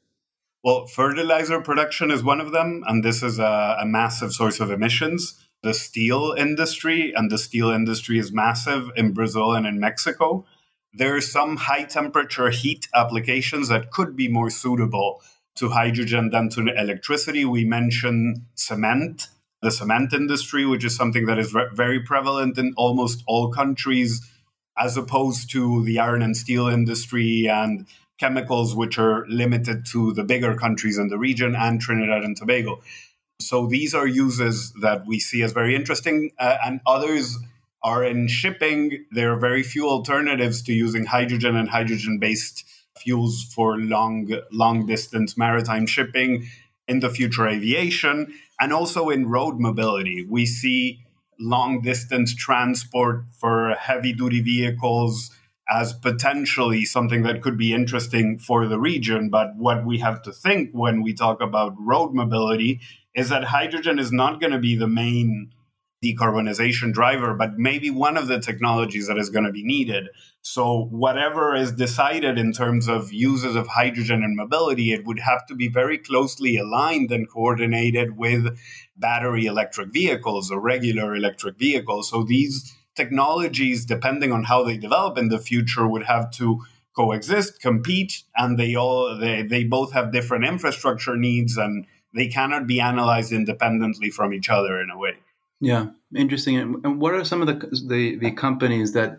Well, 0.65 0.88
fertilizer 0.88 1.62
production 1.62 2.10
is 2.10 2.24
one 2.24 2.41
of 2.41 2.51
them, 2.51 2.84
and 2.88 3.03
this 3.03 3.22
is 3.22 3.38
a, 3.38 3.77
a, 3.81 3.86
massive 3.86 4.34
source 4.34 4.60
of 4.60 4.72
emissions. 4.72 5.36
The 5.62 5.75
steel 5.75 6.34
industry, 6.36 7.13
and 7.15 7.29
the 7.29 7.38
steel 7.38 7.69
industry 7.69 8.17
is 8.17 8.31
massive 8.31 8.89
in 8.95 9.13
Brazil 9.13 9.53
and 9.53 9.67
in 9.67 9.79
Mexico. 9.79 10.43
There 10.91 11.15
are 11.15 11.22
some 11.22 11.57
high 11.57 11.84
temperature 11.84 12.50
heat 12.50 12.88
applications 12.95 13.67
that 13.67 13.91
could 13.91 14.15
be 14.15 14.27
more 14.27 14.50
suitable 14.50 15.22
to 15.57 15.69
hydrogen 15.69 16.31
than 16.31 16.50
to 16.50 16.62
electricity. 16.62 17.45
We 17.45 17.63
mentioned 17.63 18.41
cement, 18.55 19.27
the 19.62 19.69
cement 19.69 20.13
industry, 20.13 20.65
which 20.65 20.84
is 20.84 20.95
something 20.95 21.27
that 21.27 21.38
is 21.38 21.53
re- 21.53 21.67
very 21.75 22.00
prevalent 22.00 22.57
in 22.57 22.74
almost 22.75 23.24
all 23.27 23.51
countries, 23.51 24.19
as 24.75 24.98
opposed 24.98 25.51
to 25.51 25.84
the 25.84 26.00
iron 26.00 26.24
and 26.24 26.36
steel 26.36 26.67
industry 26.67 27.48
and 27.48 27.86
chemicals 28.17 28.75
which 28.75 28.98
are 28.98 29.25
limited 29.27 29.86
to 29.91 30.13
the 30.13 30.24
bigger 30.24 30.55
countries 30.55 30.98
in 30.98 31.10
the 31.10 31.17
region 31.17 31.55
and 31.55 31.81
Trinidad 31.81 32.24
and 32.24 32.36
Tobago. 32.38 32.81
So 33.39 33.67
these 33.67 33.93
are 33.93 34.07
uses 34.07 34.74
that 34.81 35.05
we 35.05 35.19
see 35.19 35.43
as 35.43 35.51
very 35.51 35.75
interesting, 35.75 36.31
uh, 36.39 36.57
and 36.65 36.79
others 36.88 37.38
are 37.84 38.03
in 38.03 38.27
shipping. 38.27 39.05
There 39.12 39.34
are 39.34 39.39
very 39.39 39.62
few 39.62 39.88
alternatives 39.88 40.62
to 40.63 40.74
using 40.74 41.05
hydrogen 41.05 41.55
and 41.55 41.69
hydrogen 41.69 42.17
based 42.19 42.65
fuels 42.98 43.43
for 43.43 43.77
long, 43.77 44.31
long 44.51 44.86
distance 44.86 45.38
maritime 45.38 45.86
shipping, 45.86 46.48
in 46.88 47.00
the 47.00 47.10
future 47.10 47.48
aviation, 47.48 48.34
and 48.60 48.72
also 48.72 49.10
in 49.10 49.29
road 49.29 49.60
mobility. 49.60 50.25
We 50.27 50.45
see 50.45 51.00
long 51.39 51.81
distance 51.81 52.34
transport 52.34 53.25
for 53.34 53.75
heavy 53.77 54.13
duty 54.13 54.41
vehicles 54.41 55.31
as 55.69 55.93
potentially 55.93 56.86
something 56.86 57.24
that 57.24 57.41
could 57.41 57.57
be 57.57 57.74
interesting 57.74 58.38
for 58.38 58.67
the 58.67 58.79
region. 58.79 59.29
But 59.29 59.55
what 59.55 59.86
we 59.86 60.00
have 60.00 60.22
to 60.24 60.31
think 60.31 60.69
when 60.74 61.01
we 61.01 61.13
talk 61.13 61.41
about 61.41 61.74
road 61.79 62.13
mobility 62.13 62.81
is 63.15 63.29
that 63.29 63.45
hydrogen 63.45 63.98
is 63.98 64.12
not 64.12 64.39
going 64.39 64.51
to 64.51 64.60
be 64.60 64.75
the 64.75 64.88
main 64.88 65.51
decarbonization 66.03 66.93
driver, 66.93 67.34
but 67.34 67.57
maybe 67.57 67.89
one 67.89 68.17
of 68.17 68.27
the 68.27 68.39
technologies 68.39 69.07
that 69.07 69.17
is 69.17 69.29
going 69.29 69.45
to 69.45 69.51
be 69.51 69.63
needed. 69.63 70.10
So, 70.41 70.88
whatever 70.91 71.55
is 71.55 71.72
decided 71.72 72.38
in 72.38 72.51
terms 72.51 72.88
of 72.88 73.12
uses 73.12 73.55
of 73.55 73.67
hydrogen 73.67 74.24
and 74.24 74.36
mobility, 74.36 74.91
it 74.91 75.05
would 75.05 75.19
have 75.19 75.45
to 75.48 75.55
be 75.55 75.67
very 75.67 75.98
closely 75.98 76.57
aligned 76.57 77.12
and 77.12 77.29
coordinated 77.29 78.17
with 78.17 78.57
battery 78.95 79.45
electric 79.45 79.91
vehicles 79.91 80.51
or 80.51 80.60
regular 80.60 81.15
electric 81.15 81.57
vehicles. 81.57 82.10
So, 82.10 82.24
these 82.24 82.75
technologies, 82.95 83.85
depending 83.85 84.31
on 84.31 84.43
how 84.43 84.63
they 84.63 84.77
develop 84.77 85.17
in 85.17 85.29
the 85.29 85.39
future, 85.39 85.87
would 85.87 86.03
have 86.03 86.31
to 86.31 86.63
coexist, 86.95 87.61
compete, 87.61 88.23
and 88.37 88.57
they 88.57 88.75
all 88.75 89.17
they, 89.17 89.43
they 89.43 89.63
both 89.63 89.91
have 89.93 90.11
different 90.11 90.45
infrastructure 90.45 91.15
needs 91.15 91.57
and 91.57 91.85
they 92.13 92.27
cannot 92.27 92.65
be 92.65 92.79
analyzed 92.79 93.33
independently 93.33 94.09
from 94.09 94.33
each 94.33 94.49
other 94.49 94.81
in 94.81 94.89
a 94.89 94.97
way. 94.97 95.15
Yeah, 95.59 95.87
interesting. 96.15 96.57
And 96.57 96.99
what 96.99 97.13
are 97.13 97.25
some 97.25 97.41
of 97.41 97.47
the 97.47 97.67
the, 97.87 98.15
the 98.17 98.31
companies 98.31 98.93
that 98.93 99.17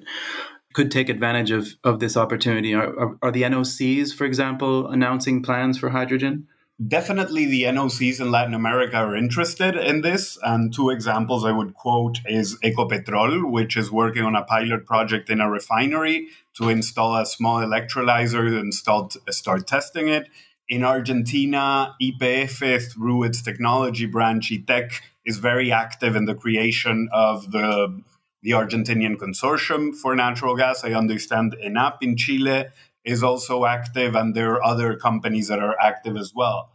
could 0.72 0.90
take 0.90 1.08
advantage 1.08 1.50
of, 1.50 1.68
of 1.84 2.00
this 2.00 2.16
opportunity? 2.16 2.74
Are, 2.74 2.98
are, 2.98 3.18
are 3.22 3.30
the 3.30 3.42
NOCs, 3.42 4.14
for 4.14 4.24
example, 4.24 4.88
announcing 4.88 5.42
plans 5.42 5.78
for 5.78 5.90
hydrogen? 5.90 6.46
Definitely, 6.84 7.46
the 7.46 7.62
NOCs 7.62 8.20
in 8.20 8.30
Latin 8.30 8.52
America 8.52 8.96
are 8.96 9.16
interested 9.16 9.76
in 9.76 10.02
this. 10.02 10.36
And 10.42 10.74
two 10.74 10.90
examples 10.90 11.42
I 11.42 11.50
would 11.50 11.72
quote 11.72 12.18
is 12.26 12.58
Ecopetrol, 12.58 13.50
which 13.50 13.78
is 13.78 13.90
working 13.90 14.24
on 14.24 14.36
a 14.36 14.44
pilot 14.44 14.84
project 14.84 15.30
in 15.30 15.40
a 15.40 15.50
refinery 15.50 16.28
to 16.58 16.68
install 16.68 17.16
a 17.16 17.24
small 17.24 17.60
electrolyzer 17.60 18.60
and 18.60 18.74
start, 18.74 19.16
start 19.30 19.66
testing 19.66 20.08
it. 20.08 20.28
In 20.68 20.84
Argentina, 20.84 21.94
YPF, 22.02 22.92
through 22.92 23.22
its 23.22 23.40
technology 23.40 24.04
branch, 24.04 24.50
YTEC, 24.50 25.00
is 25.24 25.38
very 25.38 25.72
active 25.72 26.14
in 26.14 26.26
the 26.26 26.34
creation 26.34 27.08
of 27.10 27.52
the, 27.52 28.02
the 28.42 28.50
Argentinian 28.50 29.16
Consortium 29.16 29.94
for 29.94 30.14
Natural 30.14 30.54
Gas. 30.54 30.84
I 30.84 30.92
understand 30.92 31.56
ENAP 31.64 32.02
in 32.02 32.18
Chile 32.18 32.66
is 33.06 33.22
also 33.22 33.64
active, 33.64 34.14
and 34.14 34.34
there 34.34 34.52
are 34.54 34.64
other 34.64 34.96
companies 34.96 35.48
that 35.48 35.60
are 35.60 35.76
active 35.80 36.16
as 36.16 36.32
well. 36.34 36.70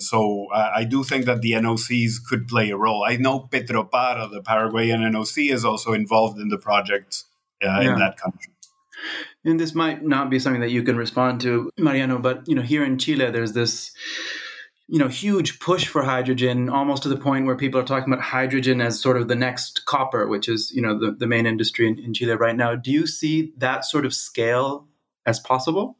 So 0.00 0.48
uh, 0.52 0.70
I 0.74 0.84
do 0.84 1.04
think 1.04 1.26
that 1.26 1.42
the 1.42 1.52
NOCs 1.52 2.24
could 2.28 2.48
play 2.48 2.70
a 2.70 2.76
role. 2.76 3.04
I 3.04 3.16
know 3.16 3.48
Petropar, 3.50 4.30
the 4.30 4.42
Paraguayan 4.42 5.00
NOC, 5.00 5.52
is 5.52 5.64
also 5.64 5.92
involved 5.92 6.40
in 6.40 6.48
the 6.48 6.58
project 6.58 7.24
uh, 7.62 7.66
yeah. 7.66 7.92
in 7.92 7.98
that 7.98 8.16
country. 8.16 8.52
And 9.44 9.58
this 9.58 9.74
might 9.74 10.04
not 10.04 10.30
be 10.30 10.38
something 10.38 10.60
that 10.60 10.70
you 10.70 10.84
can 10.84 10.96
respond 10.96 11.40
to, 11.42 11.70
Mariano, 11.76 12.18
but 12.18 12.48
you 12.48 12.54
know, 12.54 12.62
here 12.62 12.84
in 12.84 12.98
Chile, 12.98 13.30
there's 13.30 13.52
this 13.52 13.92
you 14.88 14.98
know 14.98 15.08
huge 15.08 15.58
push 15.58 15.86
for 15.86 16.02
hydrogen 16.02 16.68
almost 16.68 17.02
to 17.04 17.08
the 17.08 17.16
point 17.16 17.46
where 17.46 17.56
people 17.56 17.80
are 17.80 17.84
talking 17.84 18.12
about 18.12 18.22
hydrogen 18.22 18.80
as 18.80 19.00
sort 19.00 19.16
of 19.16 19.28
the 19.28 19.36
next 19.36 19.86
copper 19.86 20.26
which 20.26 20.48
is 20.48 20.72
you 20.74 20.82
know 20.82 20.98
the, 20.98 21.12
the 21.12 21.26
main 21.26 21.46
industry 21.46 21.86
in, 21.86 21.98
in 22.00 22.12
chile 22.12 22.34
right 22.34 22.56
now 22.56 22.74
do 22.74 22.90
you 22.90 23.06
see 23.06 23.52
that 23.56 23.84
sort 23.84 24.04
of 24.04 24.12
scale 24.12 24.86
as 25.26 25.40
possible 25.40 25.96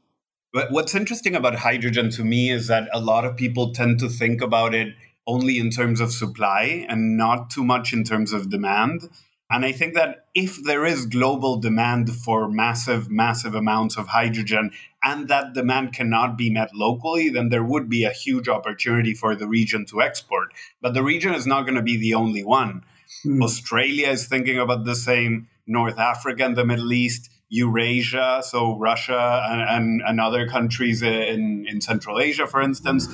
But 0.52 0.70
What's 0.70 0.94
interesting 0.94 1.34
about 1.34 1.56
hydrogen 1.56 2.10
to 2.10 2.24
me 2.24 2.50
is 2.50 2.66
that 2.66 2.88
a 2.92 3.00
lot 3.00 3.24
of 3.24 3.36
people 3.36 3.72
tend 3.72 3.98
to 4.00 4.08
think 4.08 4.42
about 4.42 4.74
it 4.74 4.94
only 5.26 5.58
in 5.58 5.70
terms 5.70 6.00
of 6.00 6.12
supply 6.12 6.84
and 6.88 7.16
not 7.16 7.50
too 7.50 7.64
much 7.64 7.92
in 7.92 8.04
terms 8.04 8.32
of 8.32 8.50
demand. 8.50 9.08
And 9.50 9.64
I 9.64 9.72
think 9.72 9.94
that 9.94 10.26
if 10.34 10.62
there 10.64 10.84
is 10.84 11.06
global 11.06 11.58
demand 11.58 12.10
for 12.10 12.48
massive, 12.48 13.10
massive 13.10 13.54
amounts 13.54 13.96
of 13.98 14.08
hydrogen 14.08 14.70
and 15.04 15.28
that 15.28 15.52
demand 15.52 15.92
cannot 15.92 16.38
be 16.38 16.48
met 16.48 16.74
locally, 16.74 17.28
then 17.28 17.50
there 17.50 17.64
would 17.64 17.88
be 17.88 18.04
a 18.04 18.12
huge 18.12 18.48
opportunity 18.48 19.14
for 19.14 19.34
the 19.36 19.46
region 19.46 19.84
to 19.86 20.00
export. 20.00 20.54
But 20.80 20.94
the 20.94 21.02
region 21.02 21.34
is 21.34 21.46
not 21.46 21.62
going 21.62 21.74
to 21.74 21.82
be 21.82 21.96
the 21.98 22.14
only 22.14 22.42
one. 22.42 22.84
Mm. 23.26 23.42
Australia 23.42 24.08
is 24.08 24.26
thinking 24.26 24.58
about 24.58 24.84
the 24.84 24.96
same, 24.96 25.48
North 25.66 25.98
Africa 25.98 26.44
and 26.44 26.56
the 26.56 26.64
Middle 26.64 26.92
East. 26.92 27.30
Eurasia, 27.52 28.42
so 28.42 28.78
Russia 28.78 29.46
and, 29.50 29.60
and, 29.60 30.02
and 30.06 30.20
other 30.20 30.48
countries 30.48 31.02
in, 31.02 31.66
in 31.68 31.82
Central 31.82 32.18
Asia, 32.18 32.46
for 32.46 32.62
instance, 32.62 33.06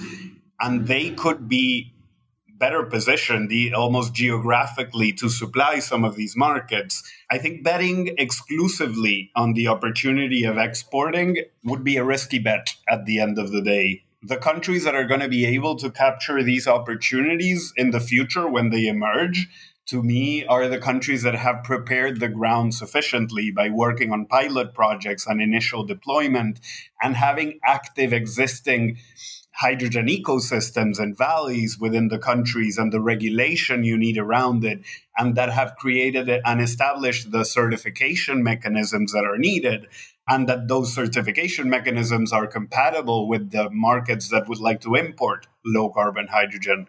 and 0.60 0.86
they 0.86 1.10
could 1.10 1.48
be 1.48 1.92
better 2.56 2.84
positioned 2.84 3.48
the, 3.50 3.74
almost 3.74 4.14
geographically 4.14 5.12
to 5.12 5.28
supply 5.28 5.80
some 5.80 6.04
of 6.04 6.14
these 6.14 6.36
markets. 6.36 7.02
I 7.28 7.38
think 7.38 7.64
betting 7.64 8.14
exclusively 8.16 9.32
on 9.34 9.54
the 9.54 9.66
opportunity 9.66 10.44
of 10.44 10.56
exporting 10.56 11.38
would 11.64 11.82
be 11.82 11.96
a 11.96 12.04
risky 12.04 12.38
bet 12.38 12.76
at 12.88 13.06
the 13.06 13.18
end 13.18 13.40
of 13.40 13.50
the 13.50 13.62
day. 13.62 14.04
The 14.22 14.36
countries 14.36 14.84
that 14.84 14.94
are 14.94 15.06
going 15.06 15.20
to 15.20 15.28
be 15.28 15.46
able 15.46 15.74
to 15.76 15.90
capture 15.90 16.44
these 16.44 16.68
opportunities 16.68 17.72
in 17.76 17.90
the 17.90 18.00
future 18.00 18.48
when 18.48 18.70
they 18.70 18.86
emerge 18.86 19.48
to 19.88 20.02
me, 20.02 20.44
are 20.44 20.68
the 20.68 20.78
countries 20.78 21.22
that 21.22 21.34
have 21.34 21.64
prepared 21.64 22.20
the 22.20 22.28
ground 22.28 22.74
sufficiently 22.74 23.50
by 23.50 23.70
working 23.70 24.12
on 24.12 24.26
pilot 24.26 24.74
projects 24.74 25.26
and 25.26 25.40
initial 25.40 25.82
deployment 25.82 26.60
and 27.02 27.16
having 27.16 27.58
active 27.64 28.12
existing 28.12 28.98
hydrogen 29.54 30.06
ecosystems 30.06 31.00
and 31.00 31.16
valleys 31.16 31.78
within 31.80 32.08
the 32.08 32.18
countries 32.18 32.76
and 32.78 32.92
the 32.92 33.00
regulation 33.00 33.82
you 33.82 33.96
need 33.96 34.18
around 34.18 34.64
it, 34.64 34.80
and 35.16 35.34
that 35.34 35.50
have 35.50 35.74
created 35.76 36.28
and 36.44 36.60
established 36.60 37.32
the 37.32 37.44
certification 37.44 38.42
mechanisms 38.42 39.12
that 39.12 39.24
are 39.24 39.38
needed. 39.38 39.86
And 40.30 40.46
that 40.46 40.68
those 40.68 40.94
certification 40.94 41.70
mechanisms 41.70 42.34
are 42.34 42.46
compatible 42.46 43.26
with 43.26 43.50
the 43.50 43.70
markets 43.70 44.28
that 44.28 44.46
would 44.46 44.60
like 44.60 44.82
to 44.82 44.94
import 44.94 45.46
low 45.64 45.88
carbon 45.88 46.26
hydrogen 46.26 46.86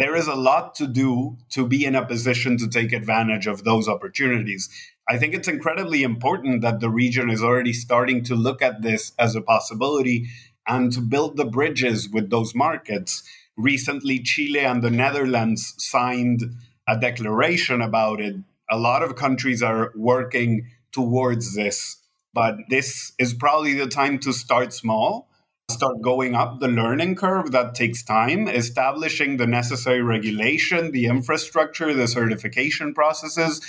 there 0.00 0.16
is 0.16 0.26
a 0.26 0.34
lot 0.34 0.74
to 0.76 0.86
do 0.86 1.36
to 1.50 1.66
be 1.66 1.84
in 1.84 1.94
a 1.94 2.06
position 2.06 2.56
to 2.56 2.66
take 2.66 2.90
advantage 2.90 3.46
of 3.46 3.64
those 3.64 3.86
opportunities. 3.86 4.70
I 5.06 5.18
think 5.18 5.34
it's 5.34 5.46
incredibly 5.46 6.02
important 6.02 6.62
that 6.62 6.80
the 6.80 6.88
region 6.88 7.28
is 7.28 7.42
already 7.42 7.74
starting 7.74 8.24
to 8.24 8.34
look 8.34 8.62
at 8.62 8.80
this 8.80 9.12
as 9.18 9.36
a 9.36 9.42
possibility 9.42 10.26
and 10.66 10.90
to 10.94 11.02
build 11.02 11.36
the 11.36 11.44
bridges 11.44 12.08
with 12.08 12.30
those 12.30 12.54
markets. 12.54 13.22
Recently, 13.58 14.20
Chile 14.20 14.60
and 14.60 14.82
the 14.82 14.90
Netherlands 14.90 15.74
signed 15.76 16.44
a 16.88 16.98
declaration 16.98 17.82
about 17.82 18.22
it. 18.22 18.36
A 18.70 18.78
lot 18.78 19.02
of 19.02 19.16
countries 19.16 19.62
are 19.62 19.92
working 19.94 20.66
towards 20.92 21.54
this, 21.54 21.98
but 22.32 22.56
this 22.70 23.12
is 23.18 23.34
probably 23.34 23.74
the 23.74 23.86
time 23.86 24.18
to 24.20 24.32
start 24.32 24.72
small 24.72 25.29
start 25.70 26.00
going 26.02 26.34
up 26.34 26.60
the 26.60 26.68
learning 26.68 27.14
curve 27.14 27.50
that 27.52 27.74
takes 27.74 28.02
time 28.02 28.48
establishing 28.48 29.36
the 29.36 29.46
necessary 29.46 30.02
regulation 30.02 30.92
the 30.92 31.06
infrastructure 31.06 31.94
the 31.94 32.08
certification 32.08 32.92
processes. 32.92 33.60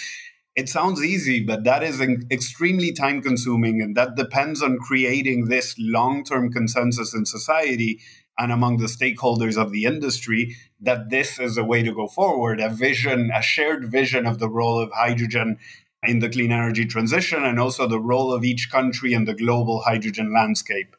It 0.56 0.68
sounds 0.68 1.04
easy 1.04 1.44
but 1.44 1.64
that 1.64 1.84
is 1.84 2.02
extremely 2.30 2.92
time 2.92 3.22
consuming 3.22 3.82
and 3.82 3.96
that 3.96 4.16
depends 4.16 4.62
on 4.62 4.80
creating 4.80 5.46
this 5.46 5.76
long-term 5.78 6.52
consensus 6.52 7.14
in 7.14 7.26
society 7.26 8.00
and 8.38 8.52
among 8.52 8.78
the 8.78 8.86
stakeholders 8.86 9.62
of 9.62 9.72
the 9.72 9.86
industry 9.86 10.56
that 10.80 11.10
this 11.10 11.40
is 11.40 11.58
a 11.58 11.64
way 11.64 11.84
to 11.84 11.94
go 11.94 12.08
forward 12.08 12.60
a 12.60 12.70
vision 12.70 13.32
a 13.34 13.42
shared 13.42 13.92
vision 13.92 14.26
of 14.26 14.40
the 14.40 14.50
role 14.50 14.80
of 14.80 14.92
hydrogen 14.92 15.58
in 16.04 16.20
the 16.20 16.30
clean 16.30 16.52
energy 16.52 16.86
transition 16.86 17.44
and 17.44 17.60
also 17.60 17.88
the 17.88 18.00
role 18.00 18.34
of 18.34 18.44
each 18.44 18.72
country 18.72 19.14
in 19.14 19.26
the 19.26 19.36
global 19.36 19.82
hydrogen 19.82 20.34
landscape 20.34 20.96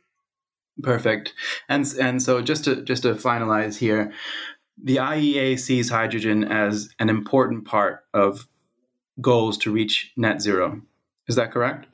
Perfect. 0.81 1.35
And 1.69 1.87
and 2.01 2.23
so 2.23 2.41
just 2.41 2.65
to 2.65 2.83
just 2.83 3.03
to 3.03 3.15
finalize 3.15 3.79
here, 3.79 4.13
the 4.83 4.97
IEA 4.97 5.59
sees 5.59 5.91
hydrogen 5.91 6.45
as 6.45 6.89
an 6.99 7.09
important 7.09 7.65
part 7.65 8.05
of 8.15 8.47
goals 9.21 9.59
to 9.59 9.73
reach 9.73 10.13
net 10.17 10.41
zero. 10.41 10.81
Is 11.29 11.37
that 11.37 11.53
correct? 11.53 11.87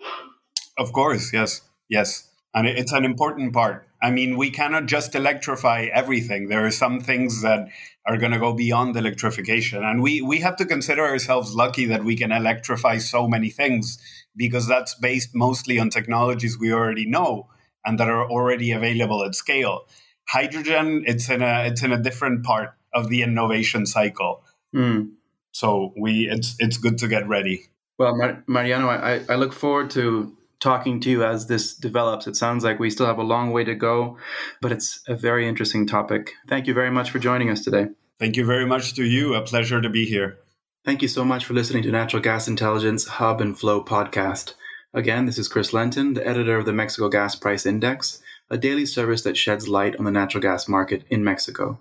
Of 0.79 0.93
course, 0.93 1.33
yes. 1.33 1.63
Yes. 1.89 2.29
And 2.55 2.67
it's 2.67 2.93
an 2.93 3.05
important 3.05 3.53
part. 3.53 3.87
I 4.01 4.11
mean, 4.11 4.37
we 4.37 4.51
cannot 4.51 4.87
just 4.87 5.15
electrify 5.15 5.89
everything. 5.93 6.49
There 6.49 6.65
are 6.65 6.71
some 6.71 7.01
things 7.01 7.43
that 7.43 7.69
are 8.07 8.17
going 8.17 8.33
to 8.33 8.39
go 8.39 8.53
beyond 8.53 8.97
electrification. 8.97 9.83
And 9.83 10.03
we, 10.03 10.23
we 10.23 10.39
have 10.39 10.57
to 10.57 10.65
consider 10.65 11.05
ourselves 11.05 11.55
lucky 11.55 11.85
that 11.87 12.05
we 12.05 12.17
can 12.17 12.31
electrify 12.31 12.99
so 12.99 13.29
many 13.29 13.51
things 13.51 13.99
because 14.37 14.67
that's 14.69 14.95
based 14.95 15.35
mostly 15.35 15.79
on 15.79 15.91
technologies 15.91 16.59
we 16.59 16.73
already 16.73 17.07
know 17.07 17.49
and 17.85 17.99
that 17.99 18.09
are 18.09 18.29
already 18.29 18.73
available 18.73 19.25
at 19.25 19.35
scale. 19.35 19.87
Hydrogen, 20.29 21.05
it's 21.07 21.31
in 21.31 21.43
a 21.43 21.65
it's 21.67 21.83
in 21.83 21.93
a 21.93 22.03
different 22.03 22.45
part 22.45 22.75
of 22.95 23.09
the 23.09 23.23
innovation 23.23 23.87
cycle. 23.87 24.43
Mm. 24.75 25.13
So 25.53 25.93
we 25.97 26.29
it's 26.29 26.57
it's 26.59 26.77
good 26.77 26.99
to 26.99 27.09
get 27.09 27.29
ready. 27.29 27.67
Well, 27.99 28.17
Mar- 28.17 28.45
Mariano, 28.47 28.89
I, 28.89 29.23
I 29.29 29.35
look 29.35 29.53
forward 29.53 29.91
to 29.91 30.33
talking 30.61 31.01
to 31.01 31.11
you 31.11 31.25
as 31.25 31.47
this 31.47 31.75
develops. 31.75 32.27
It 32.27 32.37
sounds 32.37 32.65
like 32.65 32.79
we 32.79 32.91
still 32.91 33.07
have 33.07 33.19
a 33.19 33.25
long 33.25 33.53
way 33.53 33.65
to 33.65 33.75
go, 33.75 34.19
but 34.61 34.73
it's 34.73 35.01
a 35.09 35.17
very 35.17 35.49
interesting 35.49 35.87
topic. 35.87 36.33
Thank 36.49 36.67
you 36.67 36.75
very 36.75 36.91
much 36.91 37.11
for 37.11 37.19
joining 37.19 37.51
us 37.51 37.65
today. 37.65 37.87
Thank 38.19 38.37
you 38.37 38.45
very 38.45 38.67
much 38.67 38.95
to 38.95 39.05
you. 39.05 39.35
A 39.35 39.43
pleasure 39.43 39.81
to 39.81 39.89
be 39.89 40.05
here. 40.05 40.39
Thank 40.85 41.03
you 41.03 41.09
so 41.09 41.25
much 41.25 41.45
for 41.45 41.55
listening 41.55 41.83
to 41.85 41.91
Natural 41.91 42.23
Gas 42.23 42.49
Intelligence 42.49 43.07
Hub 43.07 43.41
and 43.41 43.59
Flow 43.59 43.83
podcast. 43.83 44.55
Again, 44.99 45.27
this 45.27 45.39
is 45.39 45.47
Chris 45.47 45.73
Lenton, 45.73 46.15
the 46.15 46.27
editor 46.27 46.59
of 46.59 46.67
the 46.67 46.73
Mexico 46.73 47.09
Gas 47.09 47.37
Price 47.37 47.67
Index, 47.67 48.21
a 48.51 48.59
daily 48.59 48.85
service 48.85 49.23
that 49.23 49.37
sheds 49.37 49.69
light 49.69 49.95
on 49.95 50.05
the 50.05 50.11
natural 50.11 50.43
gas 50.43 50.67
market 50.67 51.05
in 51.09 51.23
Mexico. 51.23 51.79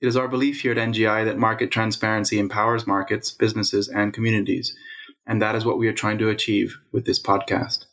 It 0.00 0.06
is 0.06 0.16
our 0.16 0.28
belief 0.28 0.62
here 0.62 0.72
at 0.72 0.78
NGI 0.78 1.26
that 1.26 1.36
market 1.36 1.70
transparency 1.70 2.38
empowers 2.38 2.86
markets, 2.86 3.32
businesses, 3.32 3.86
and 3.86 4.14
communities, 4.14 4.74
and 5.26 5.42
that 5.42 5.54
is 5.54 5.66
what 5.66 5.76
we 5.76 5.88
are 5.88 5.92
trying 5.92 6.16
to 6.16 6.30
achieve 6.30 6.78
with 6.90 7.04
this 7.04 7.22
podcast. 7.22 7.84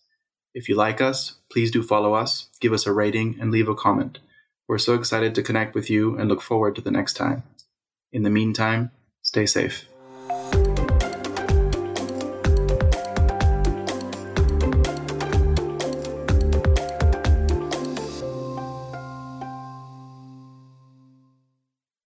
If 0.53 0.69
you 0.69 0.75
like 0.75 1.01
us, 1.01 1.35
please 1.51 1.69
do 1.69 1.83
follow 1.83 2.13
us, 2.13 2.47
give 2.61 2.71
us 2.71 2.87
a 2.87 2.93
rating, 2.93 3.35
and 3.41 3.51
leave 3.51 3.67
a 3.67 3.75
comment. 3.75 4.19
We're 4.69 4.77
so 4.77 4.93
excited 4.93 5.35
to 5.35 5.43
connect 5.43 5.75
with 5.75 5.89
you 5.89 6.17
and 6.17 6.29
look 6.29 6.41
forward 6.41 6.77
to 6.77 6.81
the 6.81 6.91
next 6.91 7.15
time. 7.15 7.43
In 8.13 8.23
the 8.23 8.29
meantime, 8.29 8.91
stay 9.21 9.45
safe. 9.45 9.90